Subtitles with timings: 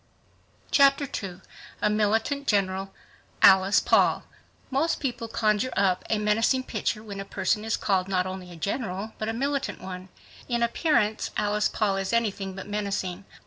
[0.71, 1.41] Chapter 2
[1.83, 4.23] A Militant General—Alice Paul
[4.71, 8.55] Most people conjure up a menacing picture when a person is called not only a
[8.55, 10.09] general, but a militant one.
[10.49, 13.25] In appearance Alice Paul is anything but menacing.